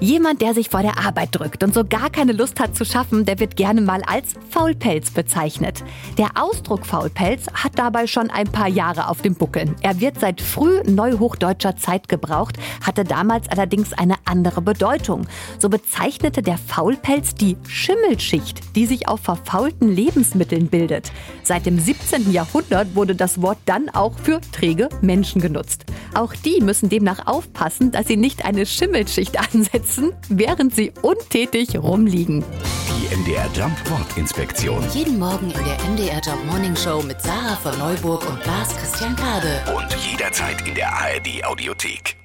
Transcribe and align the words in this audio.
Jemand, 0.00 0.42
der 0.42 0.54
sich 0.54 0.68
vor 0.68 0.82
der 0.82 0.96
Arbeit 0.96 1.30
drückt 1.32 1.64
und 1.64 1.74
so 1.74 1.84
gar 1.84 2.08
keine 2.08 2.30
Lust 2.30 2.60
hat 2.60 2.76
zu 2.76 2.84
schaffen, 2.84 3.24
der 3.24 3.40
wird 3.40 3.56
gerne 3.56 3.80
mal 3.80 4.00
als 4.02 4.34
Faulpelz 4.48 5.10
bezeichnet. 5.10 5.82
Der 6.16 6.30
Ausdruck 6.40 6.86
Faulpelz 6.86 7.46
hat 7.52 7.72
dabei 7.74 8.06
schon 8.06 8.30
ein 8.30 8.46
paar 8.46 8.68
Jahre 8.68 9.08
auf 9.08 9.22
dem 9.22 9.34
Buckel. 9.34 9.74
Er 9.82 10.00
wird 10.00 10.20
seit 10.20 10.40
früh 10.40 10.82
neuhochdeutscher 10.84 11.76
Zeit 11.76 12.08
gebraucht, 12.08 12.58
hatte 12.86 13.02
damals 13.02 13.48
allerdings 13.48 13.92
eine 13.92 14.14
andere 14.24 14.62
Bedeutung. 14.62 15.26
So 15.58 15.68
bezeichnete 15.68 16.42
der 16.42 16.58
Faulpelz 16.58 17.34
die 17.34 17.56
Schimmelschicht, 17.66 18.76
die 18.76 18.86
sich 18.86 19.08
auf 19.08 19.18
verfaulten 19.18 19.88
Lebensmitteln 19.88 20.68
bildet. 20.68 21.10
Seit 21.42 21.66
dem 21.66 21.76
17. 21.76 22.30
Jahrhundert 22.30 22.94
wurde 22.94 23.16
das 23.16 23.42
Wort 23.42 23.58
dann 23.64 23.88
auch 23.88 24.16
für 24.16 24.40
träge 24.52 24.90
Menschen 25.00 25.40
genutzt. 25.40 25.86
Auch 26.14 26.34
die 26.34 26.60
müssen 26.60 26.88
demnach 26.88 27.26
aufpassen, 27.26 27.92
dass 27.92 28.06
sie 28.06 28.16
nicht 28.16 28.44
eine 28.44 28.66
Schimmelschicht 28.66 29.38
ansetzen, 29.54 30.12
während 30.28 30.74
sie 30.74 30.92
untätig 31.02 31.76
rumliegen. 31.76 32.44
Die 32.88 33.16
MDR 33.16 33.48
Jump 33.54 33.76
Wortinspektion. 33.90 34.84
Jeden 34.92 35.18
Morgen 35.18 35.50
in 35.50 35.64
der 35.64 35.78
MDR 35.90 36.20
Job 36.20 36.38
Morning 36.46 36.76
Show 36.76 37.02
mit 37.02 37.20
Sarah 37.22 37.56
von 37.56 37.78
Neuburg 37.78 38.28
und 38.28 38.44
Lars 38.44 38.76
Christian 38.76 39.16
Kade. 39.16 39.62
Und 39.74 39.94
jederzeit 40.10 40.66
in 40.66 40.74
der 40.74 40.92
ARD 40.92 41.44
Audiothek. 41.44 42.17